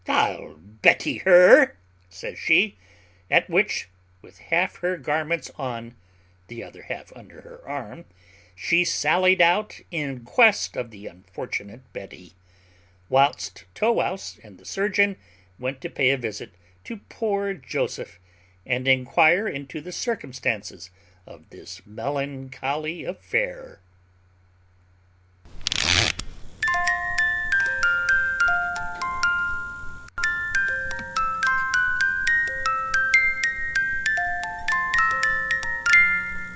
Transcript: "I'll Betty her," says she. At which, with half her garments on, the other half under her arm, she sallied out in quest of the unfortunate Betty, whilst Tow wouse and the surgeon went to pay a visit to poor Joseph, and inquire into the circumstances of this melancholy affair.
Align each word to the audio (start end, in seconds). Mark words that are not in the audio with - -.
"I'll 0.07 0.55
Betty 0.55 1.17
her," 1.19 1.77
says 2.09 2.37
she. 2.39 2.75
At 3.29 3.47
which, 3.49 3.87
with 4.23 4.39
half 4.39 4.77
her 4.77 4.97
garments 4.97 5.51
on, 5.59 5.93
the 6.47 6.63
other 6.63 6.81
half 6.81 7.13
under 7.15 7.41
her 7.41 7.61
arm, 7.67 8.05
she 8.55 8.83
sallied 8.83 9.41
out 9.41 9.79
in 9.91 10.23
quest 10.25 10.75
of 10.75 10.89
the 10.89 11.05
unfortunate 11.05 11.81
Betty, 11.93 12.33
whilst 13.09 13.65
Tow 13.75 13.91
wouse 13.93 14.39
and 14.43 14.57
the 14.57 14.65
surgeon 14.65 15.17
went 15.59 15.81
to 15.81 15.89
pay 15.89 16.09
a 16.09 16.17
visit 16.17 16.51
to 16.85 16.97
poor 17.09 17.53
Joseph, 17.53 18.19
and 18.65 18.87
inquire 18.87 19.47
into 19.47 19.81
the 19.81 19.91
circumstances 19.91 20.89
of 21.27 21.47
this 21.51 21.79
melancholy 21.85 23.03
affair. 23.05 23.79